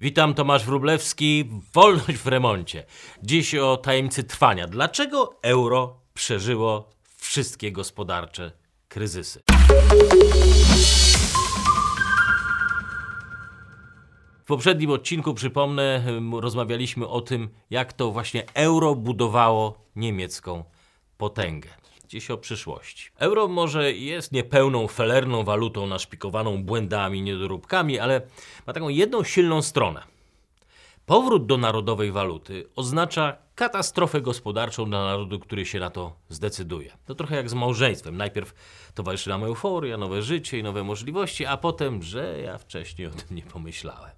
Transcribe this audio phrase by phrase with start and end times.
[0.00, 1.44] Witam, Tomasz Wróblewski,
[1.74, 2.84] Wolność w remoncie.
[3.22, 4.66] Dziś o tajemnicy trwania.
[4.66, 8.52] Dlaczego euro przeżyło wszystkie gospodarcze
[8.88, 9.42] kryzysy?
[14.38, 16.02] W poprzednim odcinku, przypomnę,
[16.32, 20.64] rozmawialiśmy o tym, jak to właśnie euro budowało niemiecką
[21.16, 21.68] potęgę.
[22.08, 23.10] Dziś o przyszłości.
[23.18, 28.22] Euro może jest niepełną, felerną walutą naszpikowaną błędami, niedoróbkami, ale
[28.66, 30.02] ma taką jedną silną stronę.
[31.06, 36.92] Powrót do narodowej waluty oznacza katastrofę gospodarczą dla narodu, który się na to zdecyduje.
[37.06, 38.16] To trochę jak z małżeństwem.
[38.16, 38.54] Najpierw
[38.94, 43.36] towarzyszy nam euforia, nowe życie i nowe możliwości, a potem, że ja wcześniej o tym
[43.36, 44.10] nie pomyślałem.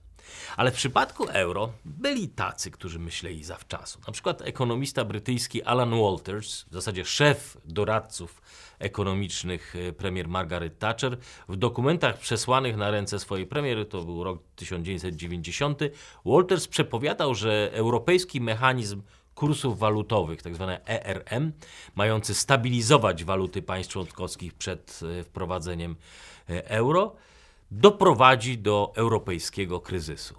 [0.57, 4.01] Ale w przypadku euro byli tacy, którzy myśleli zawczasu.
[4.07, 8.43] Na przykład ekonomista brytyjski Alan Walters, w zasadzie szef doradców
[8.79, 14.43] ekonomicznych e, premier Margaret Thatcher, w dokumentach przesłanych na ręce swojej premier, to był rok
[14.57, 15.81] 1990,
[16.25, 19.03] Walters przepowiadał, że europejski mechanizm
[19.35, 20.79] kursów walutowych, tzw.
[20.87, 21.53] Tak ERM,
[21.95, 25.97] mający stabilizować waluty państw członkowskich przed e, wprowadzeniem
[26.51, 27.17] e, euro,
[27.71, 30.35] doprowadzi do europejskiego kryzysu.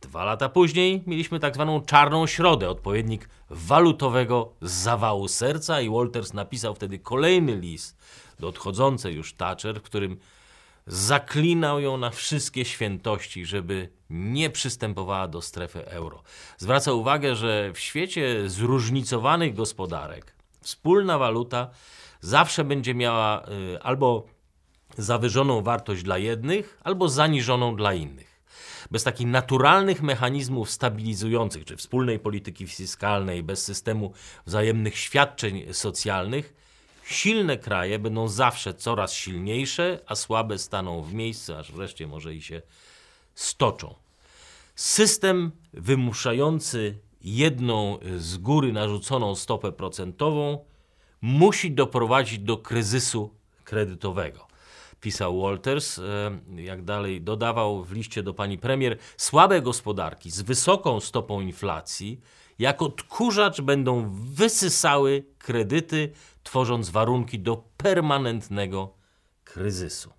[0.00, 6.74] Dwa lata później mieliśmy tak zwaną czarną środę, odpowiednik walutowego zawału serca i Walters napisał
[6.74, 7.98] wtedy kolejny list
[8.40, 10.16] do odchodzącej już Thatcher, w którym
[10.86, 16.22] zaklinał ją na wszystkie świętości, żeby nie przystępowała do strefy euro.
[16.58, 21.70] Zwraca uwagę, że w świecie zróżnicowanych gospodarek wspólna waluta
[22.20, 24.33] zawsze będzie miała y, albo
[24.98, 28.40] zawyżoną wartość dla jednych, albo zaniżoną dla innych.
[28.90, 34.12] Bez takich naturalnych mechanizmów stabilizujących, czy wspólnej polityki fiskalnej, bez systemu
[34.46, 36.54] wzajemnych świadczeń socjalnych,
[37.04, 42.42] silne kraje będą zawsze coraz silniejsze, a słabe staną w miejscu, aż wreszcie może i
[42.42, 42.62] się
[43.34, 43.94] stoczą.
[44.76, 50.64] System wymuszający jedną z góry narzuconą stopę procentową
[51.20, 53.34] musi doprowadzić do kryzysu
[53.64, 54.53] kredytowego
[55.04, 56.02] pisał Walters, e,
[56.56, 62.20] jak dalej dodawał w liście do pani premier, słabe gospodarki z wysoką stopą inflacji
[62.58, 68.94] jako tkurzacz będą wysysały kredyty, tworząc warunki do permanentnego
[69.44, 70.12] kryzysu.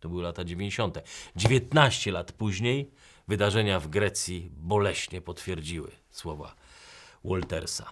[0.00, 0.98] To były lata 90.
[1.36, 2.90] 19 lat później
[3.28, 6.54] wydarzenia w Grecji boleśnie potwierdziły słowa
[7.24, 7.90] Waltersa.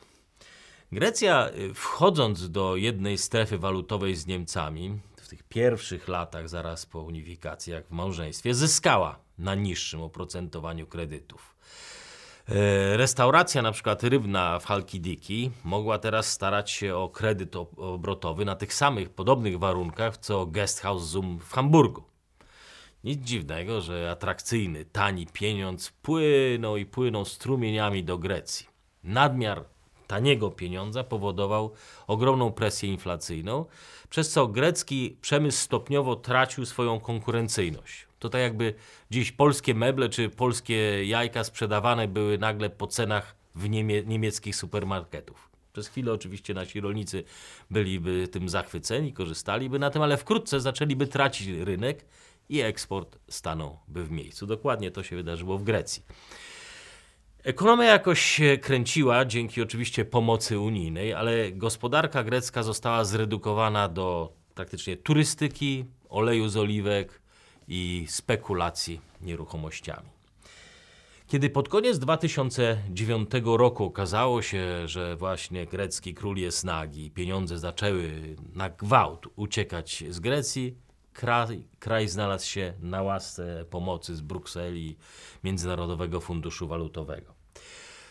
[0.93, 7.03] Grecja, y, wchodząc do jednej strefy walutowej z Niemcami, w tych pierwszych latach zaraz po
[7.03, 11.57] unifikacji, jak w małżeństwie, zyskała na niższym oprocentowaniu kredytów.
[12.49, 18.55] E, restauracja na przykład rybna w Halkidiki mogła teraz starać się o kredyt obrotowy na
[18.55, 22.03] tych samych, podobnych warunkach, co Guesthouse Zoom w Hamburgu.
[23.05, 28.67] Nic dziwnego, że atrakcyjny, tani pieniądz płynął i płynął strumieniami do Grecji.
[29.05, 29.65] Nadmiar
[30.09, 31.73] taniego pieniądza powodował
[32.07, 33.65] ogromną presję inflacyjną,
[34.11, 38.07] przez co grecki przemysł stopniowo tracił swoją konkurencyjność.
[38.19, 38.75] To tak jakby
[39.11, 45.49] dziś polskie meble czy polskie jajka sprzedawane były nagle po cenach w niemie niemieckich supermarketów.
[45.73, 47.25] Przez chwilę oczywiście nasi rolnicy
[47.71, 52.05] byliby tym zachwyceni, korzystaliby na tym, ale wkrótce zaczęliby tracić rynek
[52.49, 54.47] i eksport stanąłby w miejscu.
[54.47, 56.03] Dokładnie to się wydarzyło w Grecji.
[57.49, 64.97] Ekonomia jakoś się kręciła dzięki oczywiście pomocy unijnej, ale gospodarka grecka została zredukowana do praktycznie
[64.97, 67.21] turystyki, oleju z oliwek
[67.69, 70.09] i spekulacji nieruchomościami.
[71.27, 77.59] Kiedy pod koniec 2009 roku okazało się, że właśnie grecki król jest nagi i pieniądze
[77.59, 80.75] zaczęły na gwałt uciekać z Grecji,
[81.13, 84.97] kraj, kraj znalazł się na łasce pomocy z Brukseli
[85.45, 87.38] Międzynarodowego Funduszu Walutowego.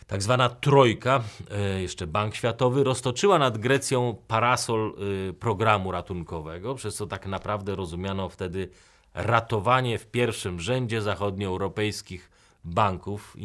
[0.07, 4.93] Tak zwana trojka, e, jeszcze Bank Światowy, roztoczyła nad Grecją parasol
[5.29, 8.69] e, programu ratunkowego, przez co tak naprawdę rozumiano wtedy
[9.13, 12.31] ratowanie w pierwszym rzędzie zachodnioeuropejskich
[12.63, 13.35] banków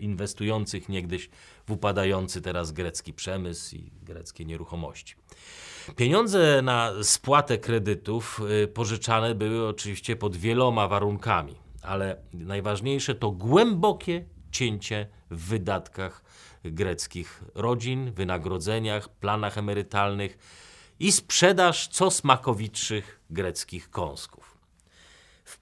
[0.00, 1.30] inwestujących niegdyś
[1.66, 5.14] w upadający teraz grecki przemysł i greckie nieruchomości.
[5.96, 14.24] Pieniądze na spłatę kredytów y, pożyczane były oczywiście pod wieloma warunkami, ale najważniejsze to głębokie
[14.50, 16.22] cięcie w wydatkach
[16.64, 20.38] greckich rodzin, wynagrodzeniach, planach emerytalnych
[20.98, 24.49] i sprzedaż co smakowitszych greckich kąsków.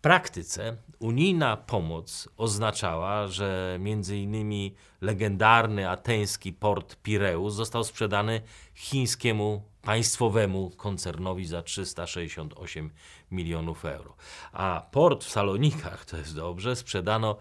[0.00, 8.40] Praktyce unijna pomoc oznaczała, że między innymi legendarny ateński port Pireus został sprzedany
[8.74, 12.90] chińskiemu państwowemu koncernowi za 368
[13.30, 14.16] milionów euro.
[14.52, 17.36] A port w Salonikach, to jest dobrze, sprzedano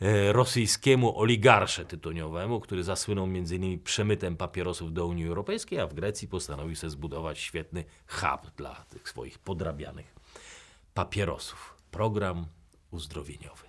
[0.00, 3.82] e, rosyjskiemu oligarsze tytoniowemu, który zasłynął m.in.
[3.82, 9.08] przemytem papierosów do Unii Europejskiej, a w Grecji postanowił sobie zbudować świetny hub dla tych
[9.08, 10.14] swoich podrabianych
[10.94, 11.75] papierosów.
[11.96, 12.46] Program
[12.90, 13.66] uzdrowieniowy.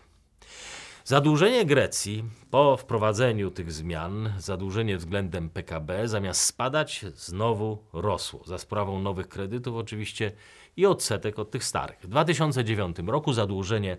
[1.06, 8.44] Zadłużenie Grecji po wprowadzeniu tych zmian, zadłużenie względem PKB zamiast spadać znowu rosło.
[8.46, 10.32] Za sprawą nowych kredytów oczywiście
[10.78, 12.00] i odsetek od tych starych.
[12.02, 13.98] W 2009 roku zadłużenie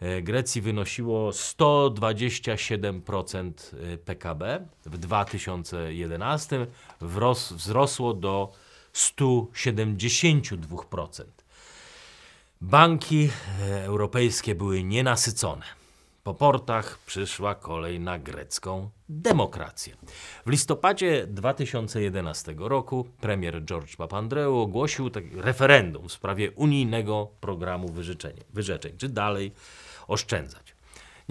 [0.00, 3.52] e, Grecji wynosiło 127%
[4.04, 4.66] PKB.
[4.86, 6.66] W 2011
[7.56, 8.52] wzrosło do
[8.94, 11.41] 172%.
[12.62, 13.30] Banki
[13.60, 15.64] e, europejskie były nienasycone.
[16.24, 19.96] Po portach przyszła kolej na grecką demokrację.
[20.46, 27.88] W listopadzie 2011 roku premier George Papandreou ogłosił referendum w sprawie unijnego programu
[28.52, 29.52] wyrzeczeń, czy dalej
[30.08, 30.71] oszczędzać.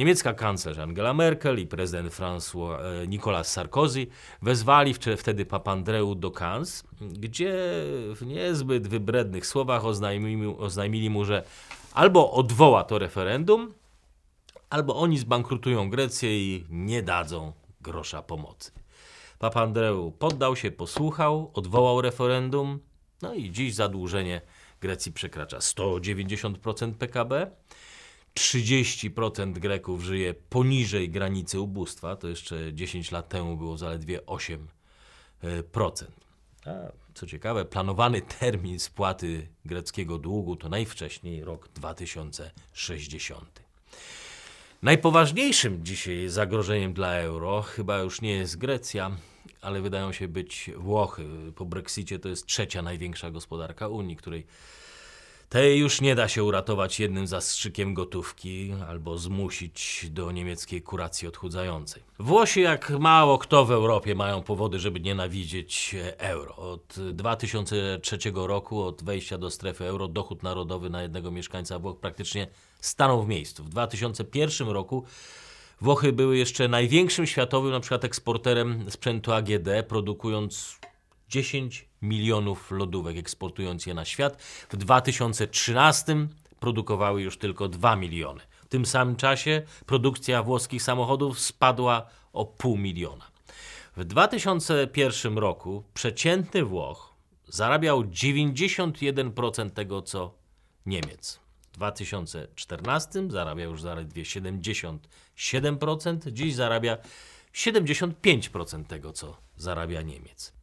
[0.01, 4.07] Niemiecka kanclerz Angela Merkel i prezydent François e, Nicolas Sarkozy
[4.42, 7.53] wezwali wtedy Papandreou do Cannes, gdzie
[8.15, 11.44] w niezbyt wybrednych słowach oznajmili, oznajmili mu, że
[11.94, 13.74] albo odwoła to referendum,
[14.69, 18.71] albo oni zbankrutują Grecję i nie dadzą grosza pomocy.
[19.39, 22.80] Papandreou poddał się, posłuchał, odwołał referendum,
[23.21, 24.42] no i dziś zadłużenie
[24.81, 27.51] Grecji przekracza 190% PKB.
[28.35, 34.57] 30% Greków żyje poniżej granicy ubóstwa, to jeszcze 10 lat temu było zaledwie 8%.
[36.65, 36.71] A,
[37.13, 43.61] co ciekawe, planowany termin spłaty greckiego długu to najwcześniej rok 2060.
[44.81, 49.11] Najpoważniejszym dzisiaj zagrożeniem dla euro chyba już nie jest Grecja,
[49.61, 51.25] ale wydają się być Włochy.
[51.55, 54.45] Po Brexicie to jest trzecia największa gospodarka Unii, której
[55.51, 62.03] tej już nie da się uratować jednym zastrzykiem gotówki albo zmusić do niemieckiej kuracji odchudzającej.
[62.19, 66.56] Włosi, jak mało kto w Europie, mają powody, żeby nienawidzieć euro.
[66.56, 72.48] Od 2003 roku, od wejścia do strefy euro, dochód narodowy na jednego mieszkańca Włoch praktycznie
[72.81, 73.63] stanął w miejscu.
[73.63, 75.06] W 2001 roku
[75.81, 80.80] Włochy były jeszcze największym światowym na przykład eksporterem sprzętu AGD, produkując
[81.30, 84.42] 10 milionów lodówek, eksportując je na świat.
[84.69, 86.27] W 2013
[86.59, 88.42] produkowały już tylko 2 miliony.
[88.65, 93.31] W tym samym czasie produkcja włoskich samochodów spadła o pół miliona.
[93.98, 97.13] W 2001 roku przeciętny Włoch
[97.48, 100.33] zarabiał 91% tego, co
[100.86, 101.39] Niemiec.
[101.71, 106.98] W 2014 zarabiał już zaledwie 77%, dziś zarabia
[107.53, 110.60] 75% tego, co zarabia Niemiec.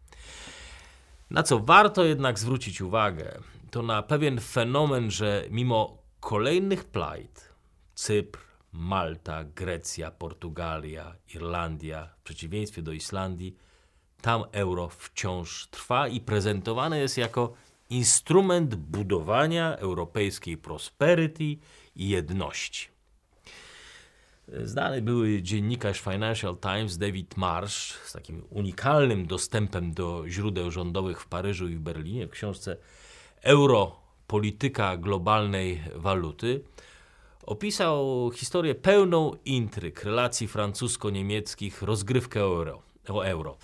[1.30, 3.38] Na co warto jednak zwrócić uwagę,
[3.70, 7.52] to na pewien fenomen, że mimo kolejnych plajt
[7.94, 8.38] Cypr,
[8.72, 13.56] Malta, Grecja, Portugalia, Irlandia, w przeciwieństwie do Islandii,
[14.20, 17.52] tam euro wciąż trwa i prezentowane jest jako
[17.90, 21.44] instrument budowania europejskiej prosperity
[21.96, 22.88] i jedności.
[24.62, 31.26] Znany były dziennikarz Financial Times David Marsh z takim unikalnym dostępem do źródeł rządowych w
[31.26, 32.76] Paryżu i w Berlinie w książce
[33.42, 33.96] Euro
[34.26, 36.60] polityka globalnej waluty.
[37.42, 43.56] Opisał historię pełną intryg relacji francusko-niemieckich, rozgrywkę euro, o euro.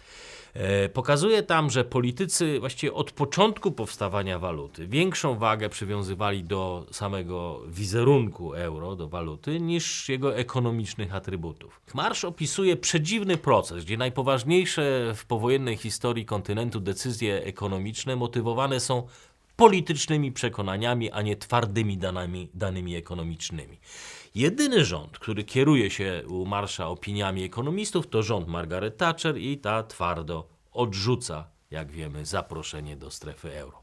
[0.54, 7.60] E, pokazuje tam, że politycy właściwie od początku powstawania waluty większą wagę przywiązywali do samego
[7.68, 11.80] wizerunku euro, do waluty, niż jego ekonomicznych atrybutów.
[11.94, 19.06] Marsz opisuje przedziwny proces, gdzie najpoważniejsze w powojennej historii kontynentu decyzje ekonomiczne motywowane są
[19.56, 23.78] politycznymi przekonaniami, a nie twardymi danymi, danymi ekonomicznymi.
[24.34, 29.82] Jedyny rząd, który kieruje się u Marsza opiniami ekonomistów, to rząd Margaret Thatcher i ta
[29.82, 33.82] twardo odrzuca, jak wiemy, zaproszenie do strefy euro.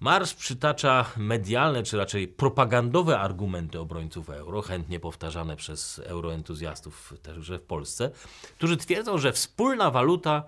[0.00, 7.62] Marsz przytacza medialne, czy raczej propagandowe argumenty obrońców euro, chętnie powtarzane przez euroentuzjastów także w
[7.62, 8.10] Polsce,
[8.56, 10.44] którzy twierdzą, że wspólna waluta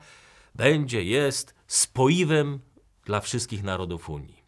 [0.55, 2.61] będzie, jest spoiwem
[3.05, 4.44] dla wszystkich narodów Unii.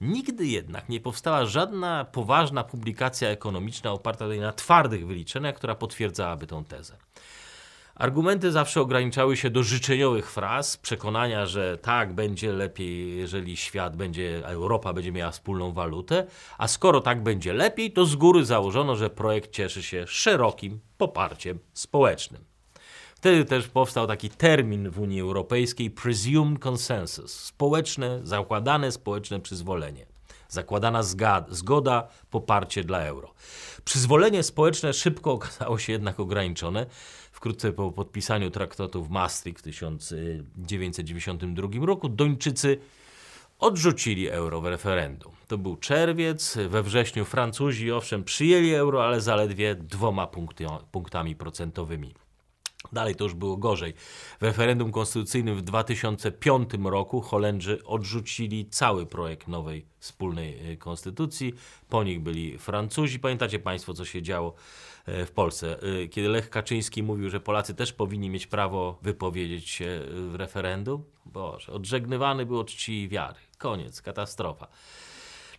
[0.00, 6.64] Nigdy jednak nie powstała żadna poważna publikacja ekonomiczna oparta na twardych wyliczeniach, która potwierdzałaby tę
[6.68, 6.96] tezę.
[7.94, 14.46] Argumenty zawsze ograniczały się do życzeniowych fraz, przekonania, że tak będzie lepiej, jeżeli świat będzie,
[14.46, 16.26] Europa będzie miała wspólną walutę,
[16.58, 21.58] a skoro tak będzie lepiej, to z góry założono, że projekt cieszy się szerokim poparciem
[21.72, 22.55] społecznym.
[23.16, 30.06] Wtedy też powstał taki termin w Unii Europejskiej presumed consensus społeczne, zakładane społeczne przyzwolenie.
[30.48, 31.02] Zakładana
[31.48, 33.34] zgoda, poparcie dla euro.
[33.84, 36.86] Przyzwolenie społeczne szybko okazało się jednak ograniczone.
[37.32, 42.78] Wkrótce po podpisaniu traktatu w Maastricht w 1992 roku Duńczycy
[43.58, 45.32] odrzucili euro w referendum.
[45.48, 50.28] To był czerwiec, we wrześniu Francuzi owszem przyjęli euro, ale zaledwie dwoma
[50.92, 52.14] punktami procentowymi.
[52.92, 53.94] Dalej to już było gorzej.
[54.40, 61.54] W referendum konstytucyjnym w 2005 roku Holendrzy odrzucili cały projekt nowej wspólnej e, konstytucji.
[61.88, 63.18] Po nich byli Francuzi.
[63.18, 64.54] Pamiętacie Państwo, co się działo
[65.06, 65.78] e, w Polsce?
[65.82, 70.00] E, kiedy Lech Kaczyński mówił, że Polacy też powinni mieć prawo wypowiedzieć się
[70.30, 71.04] w referendum?
[71.24, 73.38] Boże, odżegnywany był od czci i wiary.
[73.58, 74.68] Koniec, katastrofa.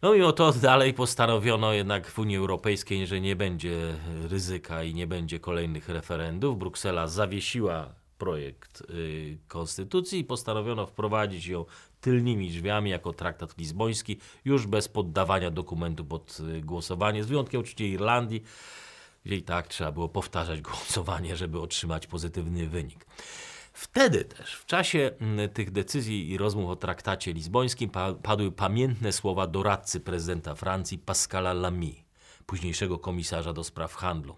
[0.01, 3.95] No mimo to dalej postanowiono jednak w Unii Europejskiej, że nie będzie
[4.29, 6.59] ryzyka i nie będzie kolejnych referendów.
[6.59, 11.65] Bruksela zawiesiła projekt y, konstytucji i postanowiono wprowadzić ją
[12.01, 17.87] tylnymi drzwiami jako traktat lizboński, już bez poddawania dokumentu pod y, głosowanie, z wyjątkiem oczywiście
[17.87, 18.43] Irlandii,
[19.25, 23.05] gdzie i tak trzeba było powtarzać głosowanie, żeby otrzymać pozytywny wynik.
[23.79, 27.89] Wtedy też, w czasie mm, tych decyzji i rozmów o traktacie lizbońskim,
[28.23, 31.93] padły pamiętne słowa doradcy prezydenta Francji Pascala Lamy,
[32.45, 34.35] późniejszego komisarza do spraw handlu.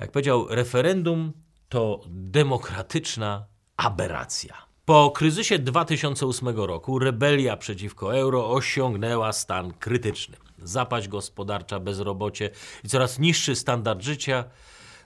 [0.00, 1.32] Jak powiedział, referendum
[1.68, 4.54] to demokratyczna aberracja.
[4.84, 10.36] Po kryzysie 2008 roku rebelia przeciwko euro osiągnęła stan krytyczny.
[10.62, 12.50] Zapaść gospodarcza, bezrobocie
[12.84, 14.44] i coraz niższy standard życia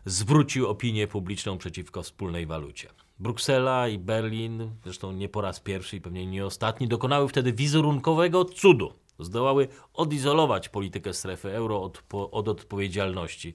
[0.04, 2.88] zwrócił opinię publiczną przeciwko wspólnej walucie.
[3.20, 8.44] Bruksela i Berlin, zresztą nie po raz pierwszy i pewnie nie ostatni, dokonały wtedy wizerunkowego
[8.44, 8.92] cudu.
[9.18, 13.54] Zdołały odizolować politykę strefy euro od, od odpowiedzialności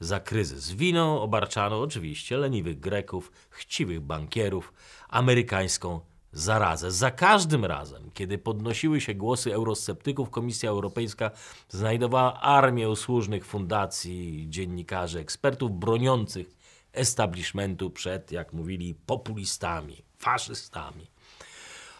[0.00, 0.72] za kryzys.
[0.72, 4.72] Winą obarczano oczywiście leniwych Greków, chciwych bankierów,
[5.08, 6.00] amerykańską
[6.32, 6.90] zarazę.
[6.90, 11.30] Za każdym razem, kiedy podnosiły się głosy eurosceptyków, Komisja Europejska
[11.68, 16.59] znajdowała armię usłużnych fundacji, dziennikarzy, ekspertów broniących
[16.92, 21.06] establishmentu przed, jak mówili, populistami, faszystami.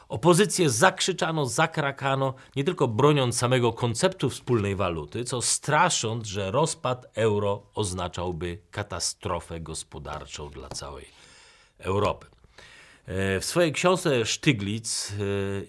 [0.08, 7.62] Opozycję zakrzyczano, zakrakano, nie tylko broniąc samego konceptu wspólnej waluty, co strasząc, że rozpad euro
[7.74, 11.06] oznaczałby katastrofę gospodarczą dla całej
[11.78, 12.39] Europy.
[13.06, 15.14] E, w swojej książce Sztyglic, e,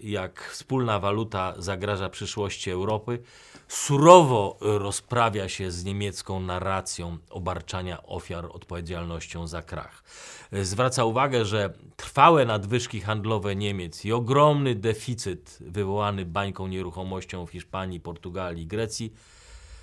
[0.03, 3.19] jak wspólna waluta zagraża przyszłości Europy,
[3.67, 10.03] surowo rozprawia się z niemiecką narracją obarczania ofiar odpowiedzialnością za krach.
[10.51, 17.51] E, zwraca uwagę, że trwałe nadwyżki handlowe Niemiec i ogromny deficyt wywołany bańką nieruchomością w
[17.51, 19.13] Hiszpanii, Portugalii, Grecji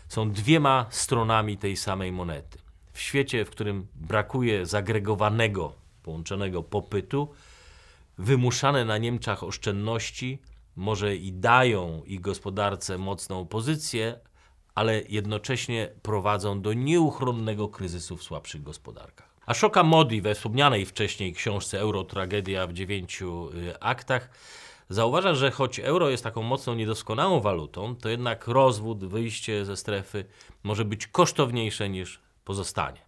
[0.08, 2.58] są dwiema stronami tej samej monety.
[2.92, 5.72] W świecie, w którym brakuje zagregowanego,
[6.08, 7.28] połączonego popytu,
[8.18, 10.38] wymuszane na Niemczech oszczędności
[10.76, 14.20] może i dają ich gospodarce mocną pozycję,
[14.74, 19.28] ale jednocześnie prowadzą do nieuchronnego kryzysu w słabszych gospodarkach.
[19.46, 24.30] Ashoka Modi we wspomnianej wcześniej książce Eurotragedia w dziewięciu y, aktach
[24.88, 30.24] zauważa, że choć euro jest taką mocną, niedoskonałą walutą, to jednak rozwód, wyjście ze strefy
[30.62, 33.07] może być kosztowniejsze niż pozostanie.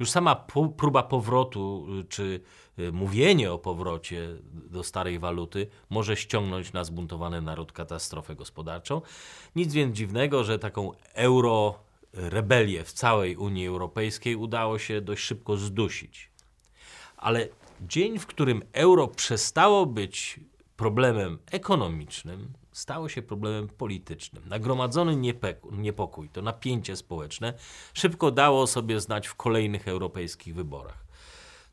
[0.00, 0.36] Już sama
[0.76, 2.40] próba powrotu, y, czy
[2.78, 9.02] y, mówienie o powrocie do starej waluty może ściągnąć na zbuntowany naród katastrofę gospodarczą.
[9.56, 11.78] Nic więc dziwnego, że taką euro
[12.12, 16.30] rebelię w całej Unii Europejskiej udało się dość szybko zdusić.
[17.16, 17.48] Ale
[17.80, 20.40] dzień, w którym euro przestało być
[20.76, 24.42] problemem ekonomicznym, stało się problemem politycznym.
[24.46, 25.32] Nagromadzony
[25.72, 27.54] niepokój, to napięcie społeczne
[27.94, 31.04] szybko dało sobie znać w kolejnych europejskich wyborach.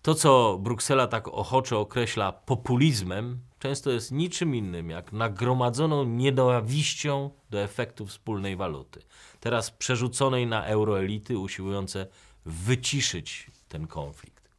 [0.02, 7.60] To, co Bruksela tak ochoczo określa populizmem, często jest niczym innym jak nagromadzoną nienawiścią do
[7.60, 9.02] efektu wspólnej waluty.
[9.40, 12.08] Teraz przerzuconej na euroelity usiłujące
[12.46, 14.50] wyciszyć ten konflikt.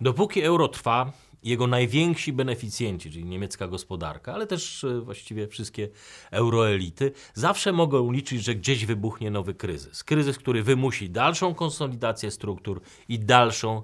[0.00, 1.12] Dopóki euro trwa,
[1.42, 5.88] jego najwięksi beneficjenci, czyli niemiecka gospodarka, ale też e, właściwie wszystkie
[6.30, 10.04] euroelity, zawsze mogą liczyć, że gdzieś wybuchnie nowy kryzys.
[10.04, 13.82] Kryzys, który wymusi dalszą konsolidację struktur i dalszą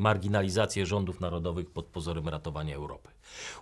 [0.00, 3.16] marginalizację rządów narodowych pod pozorem ratowania Europy.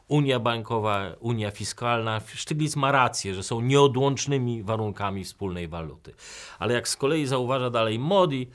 [0.09, 6.15] Unia bankowa, Unia fiskalna, Sztyglic ma rację, że są nieodłącznymi warunkami wspólnej waluty.
[6.59, 8.51] Ale jak z kolei zauważa dalej Modi,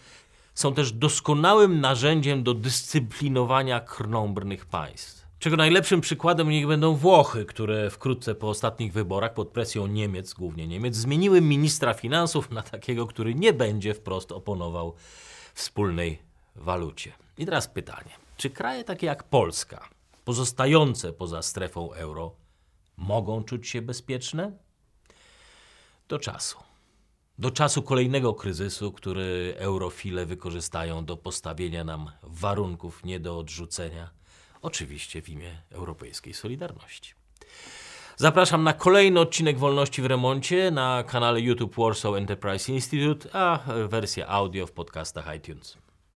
[0.59, 5.27] są też doskonałym narzędziem do dyscyplinowania krnąbrnych państw.
[5.39, 10.67] Czego najlepszym przykładem niech będą Włochy, które wkrótce po ostatnich wyborach pod presją Niemiec, głównie
[10.67, 14.95] Niemiec, zmieniły ministra finansów na takiego, który nie będzie wprost oponował
[15.53, 16.19] wspólnej
[16.55, 17.11] walucie.
[17.37, 19.89] I teraz pytanie: czy kraje takie jak Polska,
[20.25, 22.31] pozostające poza strefą euro,
[22.97, 24.51] mogą czuć się bezpieczne?
[26.07, 26.68] Do czasu.
[27.39, 34.09] Do czasu kolejnego kryzysu, który eurofile wykorzystają do postawienia nam warunków nie do odrzucenia,
[34.61, 37.13] oczywiście w imię europejskiej solidarności.
[38.15, 44.27] Zapraszam na kolejny odcinek Wolności w Remoncie na kanale YouTube Warsaw Enterprise Institute, a wersja
[44.27, 45.77] audio w podcastach iTunes.